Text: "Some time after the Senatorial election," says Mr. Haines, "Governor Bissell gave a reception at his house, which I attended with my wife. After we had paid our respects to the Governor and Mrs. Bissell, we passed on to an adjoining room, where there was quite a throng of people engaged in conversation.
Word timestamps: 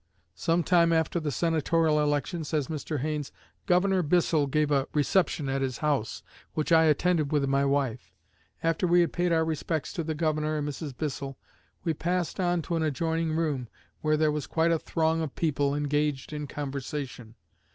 "Some 0.33 0.63
time 0.63 0.91
after 0.91 1.19
the 1.19 1.31
Senatorial 1.31 1.99
election," 2.01 2.43
says 2.43 2.69
Mr. 2.69 3.01
Haines, 3.01 3.31
"Governor 3.67 4.01
Bissell 4.01 4.47
gave 4.47 4.71
a 4.71 4.87
reception 4.95 5.47
at 5.47 5.61
his 5.61 5.77
house, 5.77 6.23
which 6.55 6.71
I 6.71 6.85
attended 6.85 7.31
with 7.31 7.45
my 7.47 7.63
wife. 7.65 8.11
After 8.63 8.87
we 8.87 9.01
had 9.01 9.13
paid 9.13 9.31
our 9.31 9.45
respects 9.45 9.93
to 9.93 10.03
the 10.03 10.15
Governor 10.15 10.57
and 10.57 10.67
Mrs. 10.67 10.97
Bissell, 10.97 11.37
we 11.83 11.93
passed 11.93 12.39
on 12.39 12.63
to 12.63 12.75
an 12.75 12.81
adjoining 12.81 13.33
room, 13.33 13.67
where 14.01 14.17
there 14.17 14.31
was 14.31 14.47
quite 14.47 14.71
a 14.71 14.79
throng 14.79 15.21
of 15.21 15.35
people 15.35 15.75
engaged 15.75 16.33
in 16.33 16.47
conversation. 16.47 17.35